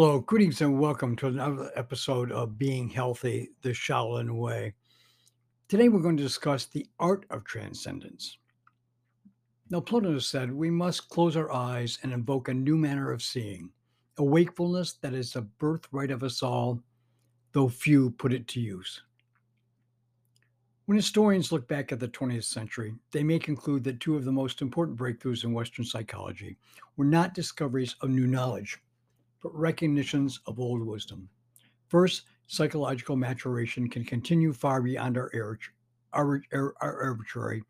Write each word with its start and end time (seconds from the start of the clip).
Hello, 0.00 0.20
greetings, 0.20 0.60
and 0.60 0.78
welcome 0.78 1.16
to 1.16 1.26
another 1.26 1.72
episode 1.74 2.30
of 2.30 2.56
Being 2.56 2.88
Healthy 2.88 3.50
the 3.62 3.70
Shaolin 3.70 4.38
Way. 4.38 4.74
Today, 5.66 5.88
we're 5.88 5.98
going 5.98 6.16
to 6.16 6.22
discuss 6.22 6.66
the 6.66 6.86
art 7.00 7.26
of 7.30 7.42
transcendence. 7.42 8.38
Now, 9.70 9.80
Plato 9.80 10.20
said 10.20 10.52
we 10.52 10.70
must 10.70 11.08
close 11.08 11.36
our 11.36 11.50
eyes 11.50 11.98
and 12.04 12.12
invoke 12.12 12.46
a 12.46 12.54
new 12.54 12.76
manner 12.76 13.10
of 13.10 13.24
seeing, 13.24 13.70
a 14.18 14.22
wakefulness 14.22 14.92
that 15.02 15.14
is 15.14 15.32
the 15.32 15.42
birthright 15.42 16.12
of 16.12 16.22
us 16.22 16.44
all, 16.44 16.80
though 17.50 17.68
few 17.68 18.10
put 18.10 18.32
it 18.32 18.46
to 18.46 18.60
use. 18.60 19.02
When 20.86 20.94
historians 20.94 21.50
look 21.50 21.66
back 21.66 21.90
at 21.90 21.98
the 21.98 22.06
20th 22.06 22.44
century, 22.44 22.94
they 23.10 23.24
may 23.24 23.40
conclude 23.40 23.82
that 23.82 23.98
two 23.98 24.14
of 24.14 24.24
the 24.24 24.30
most 24.30 24.62
important 24.62 24.96
breakthroughs 24.96 25.42
in 25.42 25.52
Western 25.52 25.84
psychology 25.84 26.56
were 26.96 27.04
not 27.04 27.34
discoveries 27.34 27.96
of 28.00 28.10
new 28.10 28.28
knowledge 28.28 28.78
but 29.42 29.54
recognitions 29.54 30.40
of 30.46 30.58
old 30.58 30.84
wisdom. 30.84 31.28
First, 31.88 32.24
psychological 32.46 33.16
maturation 33.16 33.88
can 33.88 34.04
continue 34.04 34.52
far 34.52 34.82
beyond 34.82 35.16
our, 35.16 35.30
our, 36.12 36.74
arbitrary, 36.80 37.62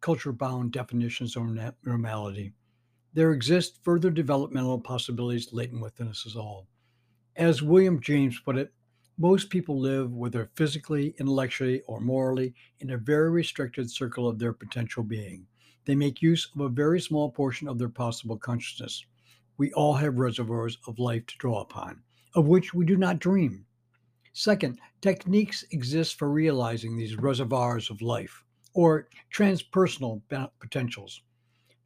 culture 0.00 0.32
bound 0.32 0.72
definitions 0.72 1.36
of 1.36 1.56
normality. 1.84 2.52
There 3.14 3.32
exist 3.32 3.78
further 3.82 4.10
developmental 4.10 4.78
possibilities 4.78 5.52
latent 5.52 5.82
within 5.82 6.08
us 6.08 6.36
all. 6.36 6.68
As 7.36 7.62
William 7.62 8.00
James 8.00 8.38
put 8.40 8.56
it, 8.56 8.72
most 9.18 9.48
people 9.48 9.80
live, 9.80 10.12
whether 10.12 10.50
physically, 10.56 11.14
intellectually, 11.18 11.80
or 11.86 12.00
morally, 12.00 12.54
in 12.80 12.90
a 12.90 12.98
very 12.98 13.30
restricted 13.30 13.90
circle 13.90 14.28
of 14.28 14.38
their 14.38 14.52
potential 14.52 15.02
being. 15.02 15.46
They 15.86 15.94
make 15.94 16.20
use 16.20 16.50
of 16.54 16.60
a 16.60 16.68
very 16.68 17.00
small 17.00 17.30
portion 17.30 17.68
of 17.68 17.78
their 17.78 17.88
possible 17.88 18.36
consciousness 18.36 19.06
we 19.58 19.72
all 19.72 19.94
have 19.94 20.18
reservoirs 20.18 20.78
of 20.86 20.98
life 20.98 21.26
to 21.26 21.38
draw 21.38 21.60
upon, 21.60 22.02
of 22.34 22.46
which 22.46 22.74
we 22.74 22.84
do 22.84 22.96
not 22.96 23.18
dream. 23.18 23.64
Second, 24.32 24.78
techniques 25.00 25.64
exist 25.70 26.18
for 26.18 26.30
realizing 26.30 26.96
these 26.96 27.16
reservoirs 27.16 27.90
of 27.90 28.02
life, 28.02 28.44
or 28.74 29.08
transpersonal 29.32 30.20
potentials. 30.60 31.22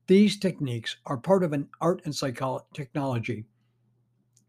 These 0.08 0.38
techniques 0.41 0.96
are 1.06 1.16
part 1.16 1.44
of 1.44 1.52
an 1.52 1.68
art 1.80 2.02
and 2.04 2.14
psychology 2.14 2.66
technology 2.74 3.44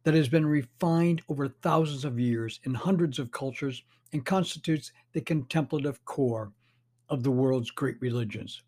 that 0.04 0.16
has 0.16 0.28
been 0.28 0.48
refined 0.48 1.22
over 1.30 1.48
thousands 1.48 2.06
of 2.06 2.20
years 2.20 2.60
in 2.64 2.74
hundreds 2.74 3.20
of 3.20 3.32
cultures 3.32 3.84
and 4.14 4.26
constitutes 4.26 4.92
the 5.14 5.22
contemplative 5.22 6.04
core 6.06 6.52
of 7.10 7.22
the 7.22 7.30
world's 7.30 7.70
great 7.70 8.02
religions. 8.02 8.64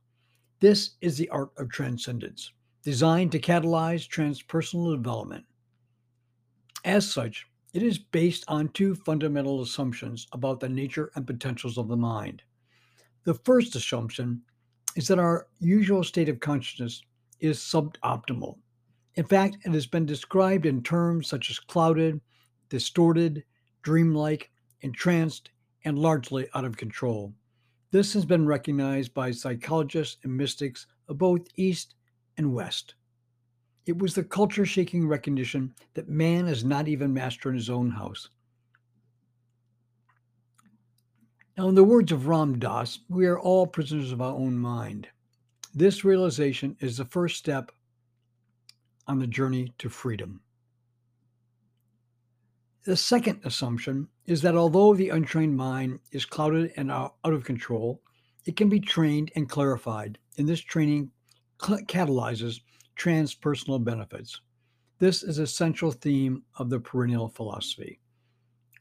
This 0.60 0.92
is 1.02 1.18
the 1.18 1.30
art 1.30 1.50
of 1.58 1.70
transcendence 1.70 2.52
designed 2.84 3.32
to 3.32 3.40
catalyze 3.40 4.08
transpersonal 4.08 4.96
development. 4.96 5.46
As 6.86 7.10
such, 7.10 7.48
it 7.74 7.82
is 7.82 7.98
based 7.98 8.44
on 8.48 8.68
two 8.70 8.94
fundamental 8.94 9.62
assumptions 9.62 10.28
about 10.34 10.60
the 10.60 10.70
nature 10.70 11.10
and 11.16 11.26
potentials 11.26 11.78
of 11.78 11.88
the 11.88 11.98
mind. 11.98 12.44
The 13.24 13.34
first 13.34 13.76
assumption 13.76 14.42
is 14.96 15.08
that 15.08 15.18
our 15.18 15.48
usual 15.60 16.04
state 16.04 16.30
of 16.30 16.40
consciousness 16.40 17.02
is 17.40 17.58
suboptimal. 17.60 18.58
In 19.16 19.26
fact, 19.26 19.58
it 19.66 19.72
has 19.72 19.88
been 19.88 20.06
described 20.06 20.66
in 20.66 20.84
terms 20.84 21.28
such 21.28 21.50
as 21.50 21.60
clouded, 21.60 22.20
distorted, 22.70 23.44
dreamlike, 23.82 24.52
entranced, 24.82 25.52
and 25.86 25.98
largely 25.98 26.48
out 26.54 26.66
of 26.66 26.78
control. 26.78 27.34
This 27.92 28.14
has 28.14 28.26
been 28.26 28.46
recognized 28.46 29.14
by 29.14 29.32
psychologists 29.32 30.18
and 30.24 30.36
mystics 30.36 30.88
of 31.08 31.18
both 31.18 31.42
East 31.56 31.96
and 32.38 32.54
West. 32.54 32.96
It 33.86 33.98
was 33.98 34.16
the 34.16 34.24
culture 34.24 34.66
shaking 34.66 35.08
recognition 35.08 35.74
that 35.94 36.08
man 36.08 36.48
is 36.48 36.64
not 36.64 36.88
even 36.88 37.14
master 37.14 37.50
in 37.50 37.56
his 37.56 37.70
own 37.70 37.92
house. 37.92 38.30
Now, 41.58 41.70
in 41.70 41.76
the 41.76 41.84
words 41.84 42.12
of 42.12 42.28
Ram 42.28 42.58
Dass, 42.58 43.00
we 43.10 43.28
are 43.28 43.40
all 43.40 43.68
prisoners 43.68 44.12
of 44.12 44.22
our 44.22 44.34
own 44.34 44.58
mind. 44.58 45.08
This 45.76 46.04
realization 46.04 46.76
is 46.80 46.98
the 46.98 47.06
first 47.06 47.38
step 47.38 47.72
on 49.08 49.20
the 49.20 49.28
journey 49.28 49.74
to 49.78 49.90
freedom. 49.90 50.42
The 52.86 52.98
second 52.98 53.42
assumption 53.44 54.08
is 54.26 54.42
that 54.42 54.56
although 54.56 54.94
the 54.94 55.10
untrained 55.10 55.56
mind 55.56 56.00
is 56.12 56.26
clouded 56.26 56.74
and 56.76 56.92
out 56.92 57.16
of 57.24 57.44
control, 57.44 58.02
it 58.46 58.56
can 58.56 58.68
be 58.68 58.80
trained 58.80 59.32
and 59.36 59.48
clarified. 59.48 60.18
In 60.38 60.46
this 60.46 60.60
training 60.60 61.12
catalyzes 61.64 62.62
transpersonal 62.98 63.84
benefits. 63.84 64.42
This 65.00 65.24
is 65.24 65.40
a 65.40 65.48
central 65.48 65.92
theme 65.92 66.44
of 66.58 66.70
the 66.70 66.80
perennial 66.80 67.30
philosophy. 67.30 68.00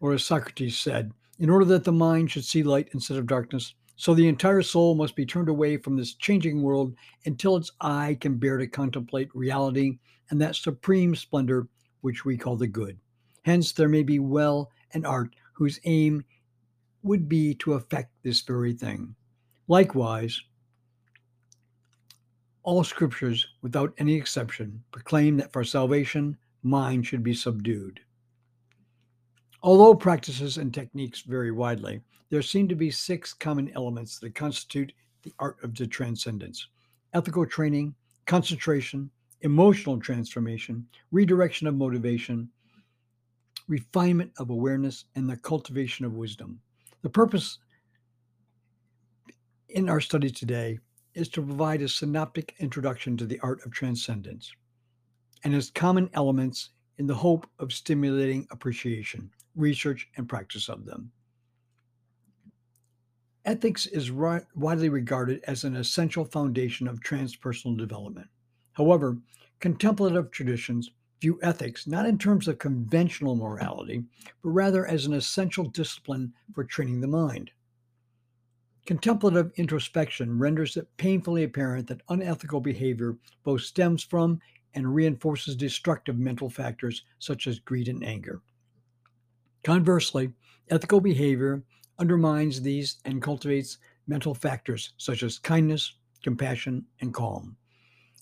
Or, 0.01 0.13
as 0.13 0.25
Socrates 0.25 0.77
said, 0.77 1.13
in 1.39 1.49
order 1.49 1.65
that 1.67 1.85
the 1.85 1.93
mind 1.93 2.31
should 2.31 2.45
see 2.45 2.63
light 2.63 2.89
instead 2.93 3.17
of 3.17 3.27
darkness, 3.27 3.75
so 3.97 4.15
the 4.15 4.29
entire 4.29 4.63
soul 4.63 4.95
must 4.95 5.15
be 5.15 5.25
turned 5.25 5.49
away 5.49 5.77
from 5.77 5.97
this 5.97 6.15
changing 6.15 6.63
world 6.63 6.95
until 7.25 7.57
its 7.57 7.71
eye 7.81 8.17
can 8.21 8.37
bear 8.37 8.59
to 8.59 8.67
contemplate 8.67 9.35
reality 9.35 9.99
and 10.31 10.41
that 10.41 10.57
supreme 10.57 11.15
splendor 11.15 11.69
which 12.01 12.25
we 12.25 12.37
call 12.37 12.57
the 12.57 12.67
good. 12.67 12.99
Hence, 13.43 13.73
there 13.73 13.89
may 13.89 14.03
be 14.03 14.19
well 14.19 14.71
and 14.93 15.07
art 15.07 15.35
whose 15.53 15.81
aim 15.85 16.25
would 17.03 17.29
be 17.29 17.55
to 17.57 17.75
effect 17.75 18.11
this 18.23 18.41
very 18.41 18.73
thing. 18.73 19.15
Likewise, 19.69 20.41
all 22.63 22.85
scriptures, 22.85 23.47
without 23.63 23.93
any 23.99 24.15
exception, 24.15 24.83
proclaim 24.93 25.37
that 25.37 25.53
for 25.53 25.65
salvation, 25.65 26.37
mind 26.63 27.07
should 27.07 27.23
be 27.23 27.35
subdued. 27.35 28.01
Although 29.63 29.95
practices 29.95 30.59
and 30.59 30.73
techniques 30.73 31.21
vary 31.23 31.53
widely, 31.53 32.01
there 32.31 32.43
seem 32.43 32.69
to 32.69 32.75
be 32.75 32.91
six 32.91 33.35
common 33.35 33.71
elements 33.75 34.19
that 34.19 34.35
constitute 34.35 34.93
the 35.23 35.33
art 35.39 35.57
of 35.63 35.75
the 35.75 35.87
transcendence 35.87 36.69
ethical 37.15 37.45
training, 37.45 37.95
concentration, 38.27 39.11
emotional 39.43 40.01
transformation, 40.01 40.87
redirection 41.11 41.67
of 41.67 41.75
motivation, 41.75 42.49
refinement 43.69 44.33
of 44.39 44.49
awareness, 44.49 45.05
and 45.15 45.29
the 45.29 45.37
cultivation 45.37 46.07
of 46.07 46.15
wisdom. 46.15 46.59
The 47.03 47.11
purpose 47.11 47.59
in 49.69 49.91
our 49.91 50.01
study 50.01 50.31
today 50.31 50.79
is 51.15 51.29
to 51.29 51.43
provide 51.43 51.83
a 51.83 51.89
synoptic 51.89 52.55
introduction 52.59 53.17
to 53.17 53.27
the 53.27 53.41
art 53.41 53.65
of 53.65 53.73
transcendence 53.73 54.53
and 55.45 55.55
its 55.55 55.71
common 55.71 56.09
elements 56.15 56.71
in 56.99 57.07
the 57.07 57.15
hope 57.15 57.47
of 57.59 57.73
stimulating 57.73 58.47
appreciation, 58.51 59.31
research, 59.57 60.09
and 60.17 60.29
practice 60.29 60.69
of 60.69 60.85
them. 60.85 61.11
Ethics 63.45 63.87
is 63.87 64.13
widely 64.13 64.89
regarded 64.89 65.43
as 65.49 65.65
an 65.65 65.75
essential 65.75 66.25
foundation 66.25 66.87
of 66.87 67.01
transpersonal 67.01 67.77
development. 67.77 68.29
However, 68.73 69.19
contemplative 69.59 70.31
traditions 70.31 70.91
view 71.21 71.39
ethics 71.43 71.87
not 71.87 72.07
in 72.07 72.19
terms 72.19 72.47
of 72.47 72.59
conventional 72.59 73.35
morality, 73.35 74.05
but 74.43 74.51
rather 74.51 74.87
as 74.87 75.07
an 75.07 75.13
essential 75.13 75.65
discipline 75.65 76.33
for 76.55 76.65
training 76.65 77.01
the 77.01 77.09
mind. 77.09 77.51
Contemplative 78.85 79.53
introspection 79.55 80.39
renders 80.41 80.77
it 80.77 80.89
painfully 80.97 81.45
apparent 81.45 81.87
that 81.87 82.03
unethical 82.09 82.61
behavior 82.61 83.17
both 83.45 83.63
stems 83.63 84.03
from 84.03 84.41
and 84.75 84.93
reinforces 84.93 85.55
destructive 85.55 86.19
mental 86.19 86.51
factors 86.51 87.05
such 87.21 87.47
as 87.47 87.61
greed 87.61 87.87
and 87.87 88.03
anger. 88.03 88.43
Conversely, 89.63 90.33
ethical 90.69 91.01
behavior 91.01 91.63
undermines 92.01 92.61
these 92.61 92.99
and 93.05 93.23
cultivates 93.23 93.79
mental 94.09 94.35
factors 94.35 94.93
such 94.97 95.23
as 95.23 95.39
kindness, 95.39 95.95
compassion, 96.25 96.85
and 97.01 97.15
calm. 97.15 97.57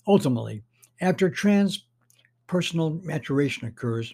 Ultimately, 0.05 0.61
after 0.99 1.27
transpersonal 1.27 3.03
maturation 3.03 3.67
occurs, 3.67 4.13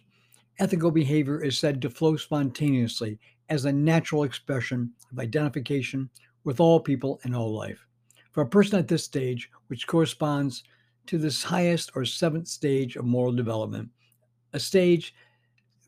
ethical 0.60 0.92
behavior 0.92 1.44
is 1.44 1.57
said 1.57 1.81
to 1.81 1.89
flow 1.89 2.16
spontaneously 2.16 3.19
as 3.50 3.66
a 3.66 3.72
natural 3.74 4.24
expression 4.24 4.94
of 5.12 5.19
identification 5.19 6.10
with 6.48 6.62
all 6.62 6.80
people 6.80 7.20
and 7.24 7.36
all 7.36 7.54
life. 7.54 7.86
For 8.32 8.40
a 8.40 8.48
person 8.48 8.80
at 8.80 8.88
this 8.88 9.04
stage, 9.04 9.52
which 9.68 9.86
corresponds 9.86 10.64
to 11.08 11.18
this 11.18 11.44
highest 11.44 11.92
or 11.94 12.06
seventh 12.06 12.48
stage 12.48 12.96
of 12.96 13.04
moral 13.04 13.34
development, 13.34 13.90
a 14.54 14.60
stage 14.60 15.14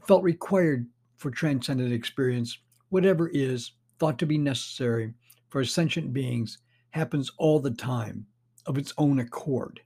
felt 0.05 0.21
required 0.21 0.85
for 1.15 1.31
transcendent 1.31 1.93
experience, 1.93 2.57
whatever 2.89 3.29
is 3.29 3.71
thought 3.99 4.19
to 4.19 4.25
be 4.25 4.37
necessary 4.37 5.13
for 5.47 5.63
sentient 5.63 6.11
beings 6.11 6.57
happens 6.89 7.31
all 7.37 7.61
the 7.61 7.71
time 7.71 8.25
of 8.65 8.77
its 8.77 8.93
own 8.97 9.19
accord. 9.19 9.79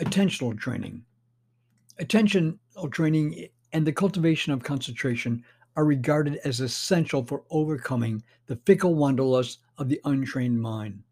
Attentional 0.00 0.56
training. 0.56 1.02
Attentional 2.00 2.56
training 2.92 3.48
and 3.72 3.84
the 3.84 3.92
cultivation 3.92 4.52
of 4.52 4.62
concentration 4.62 5.42
are 5.76 5.84
regarded 5.84 6.36
as 6.44 6.60
essential 6.60 7.24
for 7.24 7.44
overcoming 7.50 8.22
the 8.46 8.56
fickle 8.66 8.94
wanderlust 8.94 9.58
of 9.78 9.88
the 9.88 10.00
untrained 10.04 10.60
mind. 10.60 11.02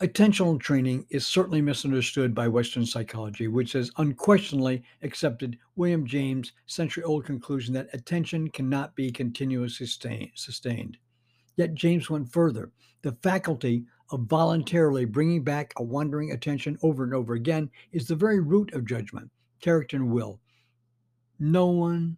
Attentional 0.00 0.58
training 0.58 1.04
is 1.10 1.26
certainly 1.26 1.60
misunderstood 1.60 2.34
by 2.34 2.48
Western 2.48 2.86
psychology, 2.86 3.48
which 3.48 3.74
has 3.74 3.90
unquestionably 3.98 4.82
accepted 5.02 5.58
William 5.76 6.06
James' 6.06 6.52
century 6.64 7.02
old 7.02 7.26
conclusion 7.26 7.74
that 7.74 7.90
attention 7.92 8.48
cannot 8.48 8.96
be 8.96 9.12
continuously 9.12 9.86
sustained. 10.34 10.96
Yet 11.56 11.74
James 11.74 12.08
went 12.08 12.32
further. 12.32 12.72
The 13.02 13.12
faculty 13.22 13.84
of 14.10 14.22
voluntarily 14.22 15.04
bringing 15.04 15.44
back 15.44 15.74
a 15.76 15.82
wandering 15.82 16.32
attention 16.32 16.78
over 16.82 17.04
and 17.04 17.12
over 17.12 17.34
again 17.34 17.68
is 17.92 18.06
the 18.06 18.16
very 18.16 18.40
root 18.40 18.72
of 18.72 18.86
judgment, 18.86 19.30
character, 19.60 19.98
and 19.98 20.10
will. 20.10 20.40
No 21.38 21.66
one 21.66 22.16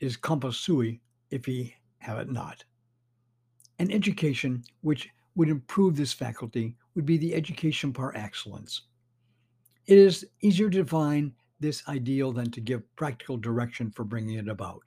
is 0.00 0.16
compos 0.16 0.58
sui 0.58 1.00
if 1.30 1.44
he 1.44 1.74
have 1.98 2.18
it 2.18 2.30
not. 2.30 2.64
An 3.78 3.90
education 3.90 4.62
which 4.82 5.08
would 5.34 5.48
improve 5.48 5.96
this 5.96 6.12
faculty 6.12 6.76
would 6.94 7.06
be 7.06 7.18
the 7.18 7.34
education 7.34 7.92
par 7.92 8.12
excellence. 8.14 8.82
It 9.86 9.98
is 9.98 10.26
easier 10.40 10.70
to 10.70 10.82
define 10.82 11.32
this 11.60 11.86
ideal 11.88 12.32
than 12.32 12.50
to 12.50 12.60
give 12.60 12.96
practical 12.96 13.36
direction 13.36 13.90
for 13.90 14.04
bringing 14.04 14.38
it 14.38 14.48
about. 14.48 14.82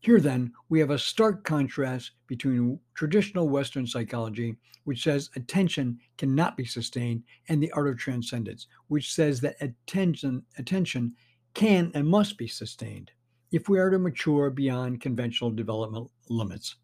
Here, 0.00 0.20
then, 0.20 0.52
we 0.68 0.78
have 0.78 0.90
a 0.90 0.98
stark 0.98 1.42
contrast 1.42 2.12
between 2.28 2.78
traditional 2.94 3.48
Western 3.48 3.86
psychology, 3.86 4.56
which 4.84 5.02
says 5.02 5.30
attention 5.34 5.98
cannot 6.16 6.56
be 6.56 6.64
sustained, 6.64 7.24
and 7.48 7.60
the 7.60 7.72
art 7.72 7.88
of 7.88 7.98
transcendence, 7.98 8.68
which 8.88 9.12
says 9.12 9.40
that 9.40 9.56
attention, 9.60 10.44
attention 10.58 11.14
can 11.54 11.90
and 11.94 12.06
must 12.06 12.38
be 12.38 12.46
sustained 12.46 13.10
if 13.56 13.70
we 13.70 13.78
are 13.78 13.88
to 13.88 13.98
mature 13.98 14.50
beyond 14.50 15.00
conventional 15.00 15.50
development 15.50 16.10
limits. 16.28 16.76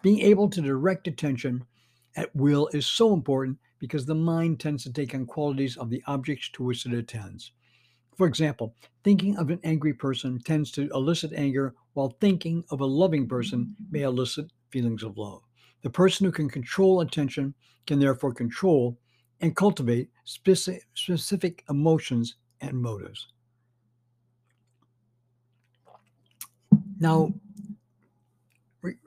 Being 0.00 0.20
able 0.20 0.48
to 0.48 0.62
direct 0.62 1.06
attention 1.06 1.66
at 2.16 2.34
will 2.34 2.66
is 2.72 2.86
so 2.86 3.12
important 3.12 3.58
because 3.78 4.06
the 4.06 4.14
mind 4.14 4.58
tends 4.58 4.84
to 4.84 4.92
take 4.92 5.14
on 5.14 5.26
qualities 5.26 5.76
of 5.76 5.90
the 5.90 6.02
objects 6.06 6.48
to 6.54 6.62
which 6.62 6.86
it 6.86 6.94
attends. 6.94 7.52
For 8.16 8.26
example, 8.26 8.74
thinking 9.04 9.36
of 9.36 9.50
an 9.50 9.60
angry 9.64 9.92
person 9.92 10.40
tends 10.40 10.70
to 10.72 10.88
elicit 10.94 11.34
anger, 11.34 11.74
while 11.92 12.16
thinking 12.20 12.64
of 12.70 12.80
a 12.80 12.86
loving 12.86 13.28
person 13.28 13.76
may 13.90 14.00
elicit 14.00 14.50
feelings 14.70 15.02
of 15.02 15.18
love. 15.18 15.42
The 15.82 15.90
person 15.90 16.24
who 16.24 16.32
can 16.32 16.48
control 16.48 17.02
attention 17.02 17.52
can 17.86 18.00
therefore 18.00 18.32
control 18.32 18.98
and 19.42 19.54
cultivate 19.54 20.08
specific 20.24 21.64
emotions 21.68 22.36
and 22.62 22.80
motives. 22.80 23.28
Now, 26.98 27.32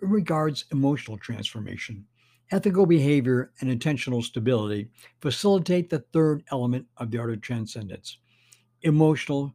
regards 0.02 0.66
emotional 0.72 1.18
transformation, 1.18 2.06
Ethical 2.52 2.86
behavior 2.86 3.54
and 3.62 3.70
intentional 3.70 4.22
stability 4.22 4.90
facilitate 5.22 5.90
the 5.90 6.04
third 6.12 6.44
element 6.52 6.86
of 6.98 7.10
the 7.10 7.18
art 7.18 7.32
of 7.32 7.42
transcendence 7.42 8.18
emotional 8.82 9.54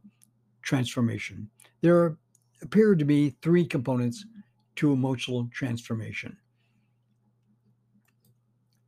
transformation. 0.63 1.49
There 1.81 2.17
appear 2.61 2.95
to 2.95 3.05
be 3.05 3.35
three 3.41 3.65
components 3.65 4.25
to 4.77 4.93
emotional 4.93 5.47
transformation. 5.51 6.37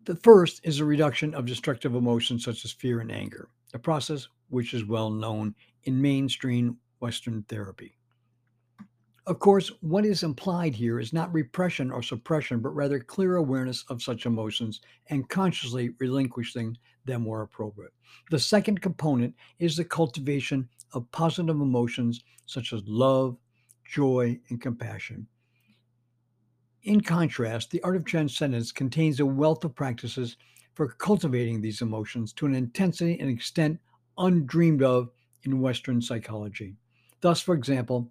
The 0.05 0.15
first 0.15 0.61
is 0.63 0.79
a 0.79 0.85
reduction 0.85 1.35
of 1.35 1.45
destructive 1.45 1.93
emotions 1.93 2.43
such 2.45 2.65
as 2.65 2.71
fear 2.71 3.01
and 3.01 3.11
anger, 3.11 3.49
a 3.73 3.79
process 3.79 4.27
which 4.47 4.73
is 4.73 4.85
well 4.85 5.11
known 5.11 5.53
in 5.83 6.01
mainstream 6.01 6.77
Western 6.99 7.43
therapy. 7.43 7.98
Of 9.29 9.37
course, 9.37 9.71
what 9.81 10.07
is 10.07 10.23
implied 10.23 10.73
here 10.73 10.99
is 10.99 11.13
not 11.13 11.31
repression 11.31 11.91
or 11.91 12.01
suppression, 12.01 12.61
but 12.61 12.73
rather 12.73 12.99
clear 12.99 13.35
awareness 13.35 13.85
of 13.87 14.01
such 14.01 14.25
emotions 14.25 14.81
and 15.11 15.29
consciously 15.29 15.91
relinquishing 15.99 16.75
them 17.05 17.25
where 17.25 17.43
appropriate. 17.43 17.93
The 18.31 18.39
second 18.39 18.81
component 18.81 19.35
is 19.59 19.77
the 19.77 19.85
cultivation 19.85 20.67
of 20.93 21.11
positive 21.11 21.61
emotions 21.61 22.23
such 22.47 22.73
as 22.73 22.81
love, 22.87 23.37
joy, 23.85 24.39
and 24.49 24.59
compassion. 24.59 25.27
In 26.81 26.99
contrast, 26.99 27.69
the 27.69 27.83
art 27.83 27.97
of 27.97 28.05
transcendence 28.05 28.71
contains 28.71 29.19
a 29.19 29.27
wealth 29.27 29.63
of 29.63 29.75
practices 29.75 30.37
for 30.73 30.87
cultivating 30.93 31.61
these 31.61 31.83
emotions 31.83 32.33
to 32.33 32.47
an 32.47 32.55
intensity 32.55 33.19
and 33.19 33.29
extent 33.29 33.79
undreamed 34.17 34.81
of 34.81 35.11
in 35.43 35.61
Western 35.61 36.01
psychology. 36.01 36.77
Thus, 37.21 37.41
for 37.41 37.53
example, 37.53 38.09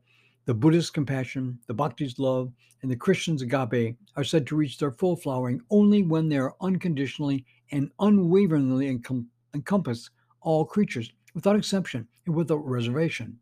the 0.49 0.55
Buddhist 0.55 0.95
compassion, 0.95 1.59
the 1.67 1.75
Bhakti's 1.75 2.19
love, 2.19 2.51
and 2.81 2.91
the 2.91 2.97
Christian's 2.97 3.43
agape 3.43 3.99
are 4.17 4.25
said 4.25 4.47
to 4.47 4.57
reach 4.57 4.79
their 4.79 4.91
full 4.91 5.15
flowering 5.15 5.61
only 5.69 6.03
when 6.03 6.27
they 6.27 6.39
are 6.39 6.57
unconditionally 6.63 7.45
and 7.71 7.91
unwaveringly 8.01 8.91
encom- 8.97 9.27
encompass 9.53 10.09
all 10.41 10.65
creatures 10.65 11.13
without 11.35 11.55
exception 11.55 12.09
and 12.25 12.35
without 12.35 12.67
reservation. 12.67 13.39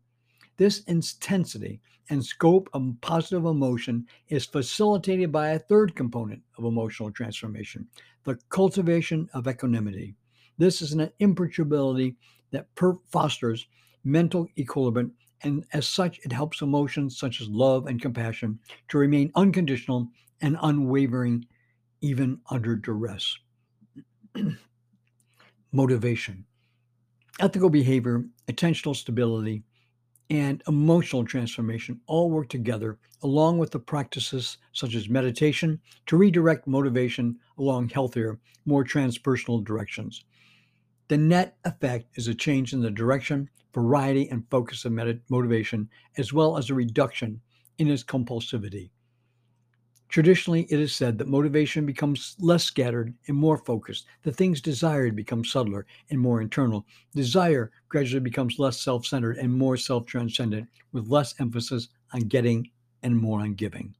This 0.57 0.81
intensity 0.81 1.79
and 2.09 2.25
scope 2.25 2.69
of 2.73 2.93
positive 2.99 3.45
emotion 3.45 4.05
is 4.27 4.45
facilitated 4.45 5.31
by 5.31 5.51
a 5.51 5.59
third 5.59 5.95
component 5.95 6.41
of 6.57 6.65
emotional 6.65 7.09
transformation 7.09 7.87
the 8.25 8.37
cultivation 8.49 9.29
of 9.33 9.47
equanimity. 9.47 10.13
This 10.57 10.81
is 10.81 10.91
an 10.91 11.09
imperturbability 11.19 12.17
that 12.51 12.67
per- 12.75 12.99
fosters 13.07 13.65
mental 14.03 14.49
equilibrium 14.57 15.13
and 15.43 15.65
as 15.73 15.87
such, 15.87 16.19
it 16.23 16.31
helps 16.31 16.61
emotions 16.61 17.17
such 17.17 17.41
as 17.41 17.47
love 17.47 17.85
and 17.85 18.01
compassion 18.01 18.59
to 18.89 18.97
remain 18.97 19.31
unconditional 19.35 20.09
and 20.41 20.57
unwavering 20.61 21.45
even 22.01 22.39
under 22.49 22.75
duress. 22.75 23.37
Motivation, 25.71 26.45
ethical 27.39 27.69
behavior, 27.69 28.25
attentional 28.47 28.95
stability, 28.95 29.63
and 30.29 30.61
emotional 30.67 31.23
transformation 31.23 32.01
all 32.05 32.29
work 32.29 32.49
together 32.49 32.99
along 33.23 33.57
with 33.57 33.71
the 33.71 33.79
practices 33.79 34.57
such 34.73 34.93
as 34.93 35.09
meditation 35.09 35.79
to 36.05 36.17
redirect 36.17 36.67
motivation 36.67 37.37
along 37.57 37.89
healthier, 37.89 38.39
more 38.65 38.83
transpersonal 38.83 39.63
directions. 39.63 40.25
The 41.09 41.17
net 41.17 41.57
effect 41.63 42.17
is 42.17 42.27
a 42.27 42.35
change 42.35 42.73
in 42.73 42.81
the 42.81 42.91
direction 42.91 43.49
variety 43.73 44.27
and 44.29 44.49
focus 44.49 44.85
of 44.85 44.93
motivation, 45.29 45.87
as 46.17 46.33
well 46.33 46.57
as 46.57 46.69
a 46.69 46.73
reduction 46.73 47.39
in 47.77 47.87
its 47.87 48.03
compulsivity. 48.03 48.89
Traditionally, 50.09 50.65
it 50.69 50.79
is 50.79 50.95
said 50.95 51.17
that 51.17 51.27
motivation 51.27 51.85
becomes 51.85 52.35
less 52.39 52.63
scattered 52.63 53.13
and 53.27 53.37
more 53.37 53.57
focused. 53.57 54.07
The 54.23 54.31
things 54.31 54.61
desired 54.61 55.15
become 55.15 55.45
subtler 55.45 55.85
and 56.09 56.19
more 56.19 56.41
internal. 56.41 56.87
Desire 57.13 57.71
gradually 57.87 58.21
becomes 58.21 58.57
less 58.57 58.81
self 58.81 59.05
centered 59.05 59.37
and 59.37 59.53
more 59.53 59.77
self 59.77 60.07
transcendent, 60.07 60.67
with 60.91 61.09
less 61.09 61.39
emphasis 61.39 61.89
on 62.13 62.21
getting 62.21 62.71
and 63.03 63.15
more 63.15 63.41
on 63.41 63.53
giving. 63.53 63.93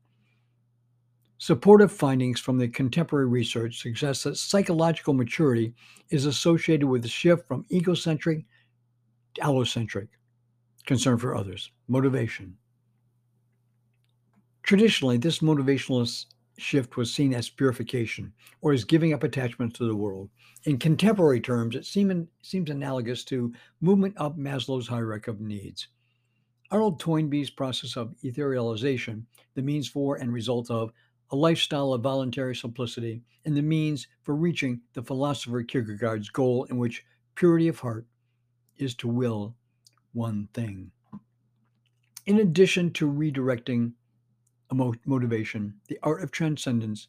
Supportive 1.39 1.91
findings 1.91 2.39
from 2.39 2.58
the 2.58 2.67
contemporary 2.67 3.27
research 3.27 3.79
suggest 3.79 4.24
that 4.24 4.38
psychological 4.38 5.13
maturity 5.13 5.74
is 6.10 6.25
associated 6.25 6.88
with 6.88 7.06
a 7.06 7.10
shift 7.10 7.48
from 7.48 7.65
egocentric 7.72 8.44
to 9.36 9.41
allocentric, 9.41 10.08
concern 10.88 11.17
for 11.17 11.36
others, 11.36 11.72
motivation. 11.88 12.58
Traditionally, 14.63 15.17
this 15.17 15.39
motivational 15.39 16.25
shift 16.58 16.98
was 16.98 17.13
seen 17.13 17.36
as 17.36 17.50
purification 17.50 18.34
or 18.62 18.74
as 18.74 18.84
giving 18.84 19.13
up 19.13 19.24
attachment 19.24 19.75
to 19.75 19.86
the 19.86 19.96
world. 19.96 20.29
In 20.63 20.79
contemporary 20.79 21.39
terms, 21.39 21.75
it 21.75 21.86
seem, 21.86 22.27
seems 22.41 22.72
analogous 22.72 23.24
to 23.25 23.53
movement 23.79 24.15
up 24.17 24.38
Maslow's 24.38 24.88
hierarchy 24.88 25.29
of 25.29 25.39
needs. 25.39 25.88
Arnold 26.72 27.00
Toynbee's 27.00 27.51
process 27.51 27.96
of 27.96 28.15
etherealization, 28.24 29.22
the 29.53 29.62
means 29.62 29.88
for 29.88 30.15
and 30.17 30.34
result 30.34 30.70
of 30.72 30.91
a 31.31 31.36
lifestyle 31.36 31.93
of 31.93 32.01
voluntary 32.01 32.55
simplicity, 32.55 33.22
and 33.46 33.55
the 33.55 33.62
means 33.62 34.07
for 34.24 34.36
reaching 34.36 34.81
the 34.93 35.01
philosopher 35.01 35.63
Kierkegaard's 35.63 36.29
goal 36.29 36.65
in 36.65 36.77
which 36.77 37.03
purity 37.36 37.67
of 37.67 37.79
heart 37.79 38.05
is 38.77 38.96
to 38.96 39.07
will 39.07 39.55
one 40.13 40.48
thing. 40.53 40.91
In 42.25 42.39
addition 42.39 42.91
to 42.93 43.10
redirecting 43.10 43.93
a 44.69 44.75
motivation, 45.05 45.75
the 45.88 46.00
art 46.03 46.22
of 46.24 46.31
transcendence 46.31 47.07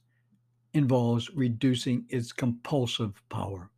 involves 0.75 1.31
reducing 1.35 2.05
its 2.09 2.33
compulsive 2.33 3.23
power. 3.29 3.71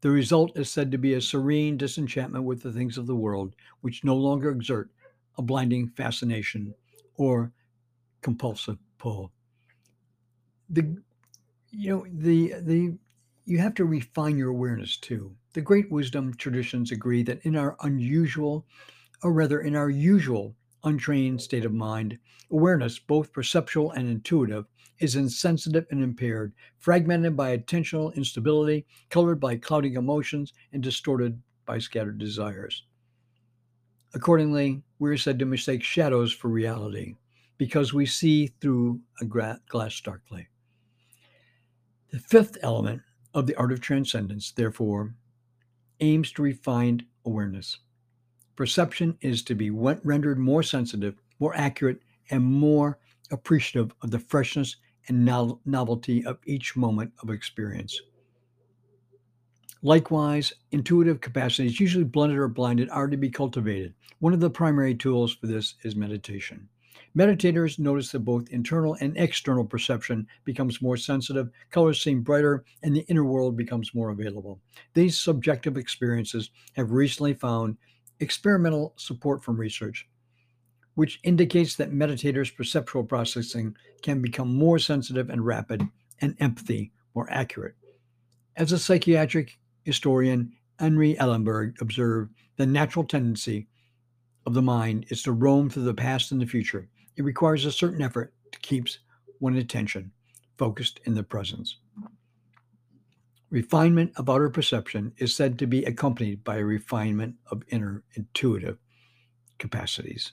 The 0.00 0.10
result 0.10 0.56
is 0.56 0.70
said 0.70 0.90
to 0.92 0.98
be 0.98 1.14
a 1.14 1.20
serene 1.20 1.76
disenchantment 1.76 2.44
with 2.44 2.62
the 2.62 2.72
things 2.72 2.96
of 2.96 3.06
the 3.06 3.14
world, 3.14 3.54
which 3.82 4.02
no 4.02 4.16
longer 4.16 4.50
exert 4.50 4.90
a 5.36 5.42
blinding 5.42 5.88
fascination 5.88 6.74
or 7.16 7.52
compulsive 8.22 8.78
pull. 8.98 9.30
The 10.70 11.02
you 11.72 11.90
know 11.90 12.06
the 12.12 12.54
the 12.60 12.98
you 13.44 13.58
have 13.58 13.74
to 13.74 13.84
refine 13.84 14.36
your 14.36 14.50
awareness 14.50 14.96
too. 14.96 15.36
The 15.52 15.60
great 15.60 15.90
wisdom 15.90 16.34
traditions 16.34 16.92
agree 16.92 17.22
that 17.24 17.44
in 17.44 17.56
our 17.56 17.76
unusual, 17.80 18.66
or 19.22 19.32
rather 19.32 19.60
in 19.60 19.76
our 19.76 19.90
usual 19.90 20.54
untrained 20.84 21.42
state 21.42 21.64
of 21.64 21.72
mind. 21.72 22.18
Awareness, 22.50 22.98
both 22.98 23.32
perceptual 23.32 23.90
and 23.92 24.08
intuitive, 24.08 24.66
is 25.00 25.16
insensitive 25.16 25.86
and 25.90 26.02
impaired, 26.02 26.52
fragmented 26.78 27.36
by 27.36 27.56
attentional 27.56 28.14
instability, 28.14 28.86
colored 29.08 29.40
by 29.40 29.56
clouding 29.56 29.94
emotions, 29.94 30.52
and 30.72 30.82
distorted 30.82 31.42
by 31.66 31.78
scattered 31.78 32.18
desires. 32.18 32.84
Accordingly, 34.14 34.82
we 34.98 35.10
are 35.10 35.16
said 35.16 35.38
to 35.38 35.44
mistake 35.46 35.82
shadows 35.82 36.32
for 36.32 36.48
reality 36.48 37.16
because 37.58 37.92
we 37.92 38.06
see 38.06 38.48
through 38.60 39.00
a 39.20 39.24
glass 39.24 40.00
darkly. 40.00 40.48
The 42.10 42.18
fifth 42.18 42.58
element 42.62 43.02
of 43.34 43.46
the 43.46 43.54
art 43.54 43.70
of 43.72 43.80
transcendence, 43.80 44.50
therefore, 44.50 45.14
aims 46.00 46.32
to 46.32 46.42
refine 46.42 47.06
awareness. 47.24 47.78
Perception 48.56 49.16
is 49.20 49.42
to 49.44 49.54
be 49.54 49.70
rendered 49.70 50.38
more 50.38 50.62
sensitive, 50.62 51.14
more 51.38 51.54
accurate, 51.54 52.00
and 52.30 52.44
more 52.44 52.98
appreciative 53.30 53.92
of 54.02 54.10
the 54.10 54.18
freshness 54.18 54.76
and 55.08 55.24
novelty 55.64 56.24
of 56.24 56.38
each 56.46 56.76
moment 56.76 57.12
of 57.22 57.30
experience. 57.30 58.00
Likewise, 59.82 60.52
intuitive 60.72 61.20
capacities, 61.20 61.80
usually 61.80 62.04
blunted 62.04 62.38
or 62.38 62.48
blinded, 62.48 62.90
are 62.90 63.08
to 63.08 63.16
be 63.16 63.30
cultivated. 63.30 63.94
One 64.18 64.34
of 64.34 64.40
the 64.40 64.50
primary 64.50 64.94
tools 64.94 65.34
for 65.34 65.46
this 65.46 65.76
is 65.84 65.96
meditation. 65.96 66.68
Meditators 67.16 67.78
notice 67.78 68.12
that 68.12 68.20
both 68.20 68.48
internal 68.50 68.96
and 69.00 69.16
external 69.16 69.64
perception 69.64 70.26
becomes 70.44 70.80
more 70.80 70.96
sensitive, 70.96 71.50
colors 71.70 72.00
seem 72.00 72.22
brighter, 72.22 72.64
and 72.84 72.94
the 72.94 73.04
inner 73.08 73.24
world 73.24 73.56
becomes 73.56 73.94
more 73.94 74.10
available. 74.10 74.60
These 74.94 75.18
subjective 75.18 75.76
experiences 75.76 76.50
have 76.74 76.92
recently 76.92 77.34
found 77.34 77.76
experimental 78.20 78.94
support 78.96 79.42
from 79.42 79.58
research, 79.58 80.08
which 80.94 81.18
indicates 81.24 81.74
that 81.76 81.92
meditators' 81.92 82.54
perceptual 82.56 83.02
processing 83.02 83.74
can 84.02 84.22
become 84.22 84.54
more 84.54 84.78
sensitive 84.78 85.30
and 85.30 85.44
rapid, 85.44 85.82
and 86.20 86.36
empathy 86.38 86.92
more 87.14 87.26
accurate. 87.30 87.74
As 88.56 88.70
a 88.70 88.78
psychiatric 88.78 89.58
historian 89.84 90.52
Henry 90.78 91.16
Ellenberg 91.16 91.80
observed, 91.80 92.34
the 92.56 92.66
natural 92.66 93.04
tendency 93.04 93.66
of 94.46 94.54
the 94.54 94.62
mind 94.62 95.06
is 95.08 95.22
to 95.22 95.32
roam 95.32 95.68
through 95.68 95.84
the 95.84 95.94
past 95.94 96.30
and 96.30 96.40
the 96.40 96.46
future. 96.46 96.88
It 97.16 97.24
requires 97.24 97.64
a 97.64 97.72
certain 97.72 98.02
effort 98.02 98.32
to 98.52 98.58
keep 98.60 98.86
one's 99.40 99.58
attention 99.58 100.12
focused 100.58 101.00
in 101.04 101.14
the 101.14 101.22
present. 101.22 101.68
Refinement 103.50 104.12
of 104.16 104.30
outer 104.30 104.50
perception 104.50 105.12
is 105.18 105.34
said 105.34 105.58
to 105.58 105.66
be 105.66 105.84
accompanied 105.84 106.44
by 106.44 106.58
a 106.58 106.64
refinement 106.64 107.34
of 107.50 107.62
inner 107.68 108.04
intuitive 108.14 108.78
capacities. 109.58 110.32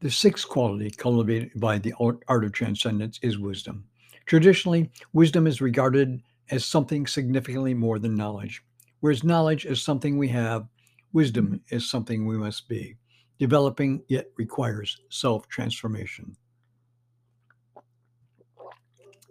The 0.00 0.10
sixth 0.10 0.48
quality 0.48 0.90
cultivated 0.90 1.52
by 1.56 1.78
the 1.78 1.94
art 1.98 2.44
of 2.44 2.52
transcendence 2.52 3.18
is 3.22 3.38
wisdom. 3.38 3.84
Traditionally, 4.26 4.90
wisdom 5.12 5.46
is 5.46 5.60
regarded 5.60 6.20
as 6.50 6.64
something 6.64 7.06
significantly 7.06 7.74
more 7.74 7.98
than 7.98 8.14
knowledge, 8.14 8.62
whereas 9.00 9.24
knowledge 9.24 9.64
is 9.64 9.82
something 9.82 10.18
we 10.18 10.28
have, 10.28 10.66
wisdom 11.12 11.60
is 11.70 11.90
something 11.90 12.26
we 12.26 12.36
must 12.36 12.68
be. 12.68 12.96
Developing 13.38 14.02
yet 14.08 14.26
requires 14.36 15.00
self 15.10 15.46
transformation. 15.48 16.36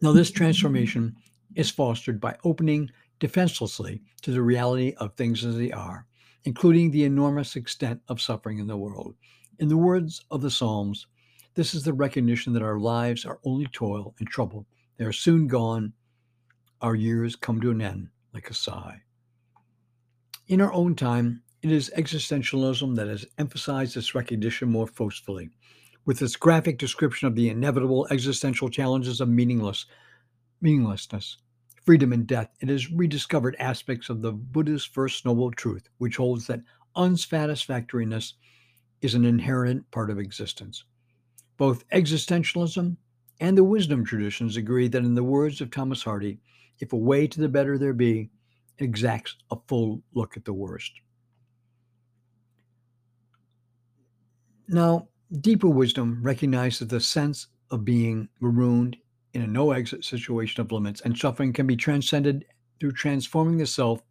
Now, 0.02 0.12
this 0.12 0.30
transformation 0.30 1.16
is 1.56 1.72
fostered 1.72 2.20
by 2.20 2.38
opening 2.44 2.90
defenselessly 3.20 4.02
to 4.22 4.32
the 4.32 4.42
reality 4.42 4.94
of 4.98 5.16
things 5.16 5.44
as 5.46 5.56
they 5.58 5.72
are, 5.72 6.06
including 6.44 6.92
the 6.92 7.06
enormous 7.06 7.56
extent 7.56 8.02
of 8.08 8.22
suffering 8.22 8.60
in 8.60 8.68
the 8.68 8.78
world. 8.78 9.16
In 9.60 9.70
the 9.70 9.78
words 9.78 10.22
of 10.32 10.42
the 10.42 10.52
Psalms, 10.52 11.08
this 11.56 11.74
is 11.74 11.84
the 11.84 11.94
recognition 11.94 12.52
that 12.54 12.62
our 12.62 12.78
lives 12.78 13.26
are 13.26 13.40
only 13.46 13.68
toil 13.68 14.14
and 14.20 14.28
trouble. 14.28 14.68
They 14.98 15.06
are 15.06 15.14
soon 15.14 15.48
gone. 15.48 15.94
Our 16.82 16.96
years 16.96 17.36
come 17.38 17.62
to 17.62 17.72
an 17.72 17.82
end 17.82 18.10
like 18.34 18.50
a 18.50 18.54
sigh. 18.54 19.02
In 20.48 20.60
our 20.62 20.74
own 20.74 20.96
time, 20.96 21.42
it 21.66 21.72
is 21.72 21.92
existentialism 21.98 22.96
that 22.96 23.08
has 23.08 23.26
emphasized 23.40 23.96
this 23.96 24.14
recognition 24.14 24.70
more 24.70 24.86
forcefully, 24.86 25.50
with 26.06 26.22
its 26.22 26.36
graphic 26.36 26.78
description 26.78 27.28
of 27.28 27.34
the 27.34 27.50
inevitable 27.50 28.06
existential 28.12 28.70
challenges 28.70 29.20
of 29.20 29.30
meaningless, 29.30 29.88
meaninglessness, 30.62 31.40
freedom 31.84 32.14
and 32.14 32.28
death, 32.28 32.52
it 32.62 32.70
has 32.70 32.92
rediscovered 32.92 33.56
aspects 33.58 34.10
of 34.10 34.22
the 34.22 34.32
Buddha's 34.32 34.86
first 34.86 35.26
noble 35.26 35.50
truth, 35.50 35.90
which 35.98 36.18
holds 36.18 36.46
that 36.46 36.62
unsatisfactoriness 36.96 38.36
is 39.02 39.16
an 39.16 39.26
inherent 39.26 39.90
part 39.90 40.12
of 40.12 40.20
existence. 40.20 40.84
Both 41.58 41.90
existentialism 41.90 42.96
and 43.40 43.58
the 43.58 43.64
wisdom 43.64 44.06
traditions 44.06 44.56
agree 44.56 44.88
that, 44.90 45.04
in 45.04 45.16
the 45.16 45.24
words 45.24 45.62
of 45.62 45.72
Thomas 45.72 46.04
Hardy, 46.04 46.38
if 46.78 46.94
a 46.94 46.96
way 46.96 47.26
to 47.26 47.42
the 47.42 47.50
better 47.50 47.80
there 47.80 47.94
be, 47.94 48.30
exacts 48.78 49.36
a 49.50 49.58
full 49.68 50.04
look 50.14 50.38
at 50.38 50.46
the 50.46 50.54
worst. 50.54 50.92
Now, 54.68 55.10
deeper 55.42 55.70
wisdom 55.70 56.20
recognizes 56.22 56.88
the 56.88 57.00
sense 57.00 57.48
of 57.70 57.86
being 57.86 58.30
marooned 58.40 58.98
in 59.34 59.42
a 59.42 59.48
no 59.48 59.72
exit 59.72 60.06
situation 60.06 60.62
of 60.62 60.72
limits, 60.72 61.02
and 61.02 61.18
suffering 61.18 61.54
can 61.54 61.68
be 61.68 61.76
transcended 61.76 62.46
through 62.80 62.94
transforming 62.94 63.58
the 63.58 63.68
self 63.68 64.02